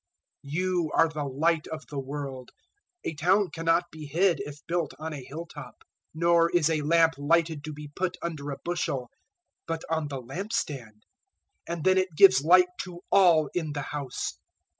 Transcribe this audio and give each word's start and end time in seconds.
005:014 0.47 0.51
*You* 0.55 0.89
are 0.95 1.09
the 1.09 1.25
light 1.25 1.67
of 1.67 1.85
the 1.91 1.99
world; 1.99 2.49
a 3.03 3.13
town 3.13 3.51
cannot 3.51 3.83
be 3.91 4.07
hid 4.07 4.39
if 4.39 4.65
built 4.65 4.95
on 4.97 5.13
a 5.13 5.23
hill 5.23 5.45
top. 5.45 5.83
005:015 6.15 6.15
Nor 6.21 6.49
is 6.55 6.71
a 6.71 6.81
lamp 6.81 7.13
lighted 7.19 7.63
to 7.63 7.71
be 7.71 7.87
put 7.95 8.17
under 8.19 8.49
a 8.49 8.57
bushel, 8.65 9.11
but 9.67 9.83
on 9.91 10.07
the 10.07 10.19
lampstand; 10.19 11.03
and 11.69 11.83
then 11.83 11.99
it 11.99 12.15
gives 12.17 12.43
light 12.43 12.69
to 12.79 13.01
all 13.11 13.51
in 13.53 13.73
the 13.73 13.83
house. 13.93 14.39